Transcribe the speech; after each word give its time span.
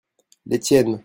les 0.47 0.59
tiennes. 0.59 0.99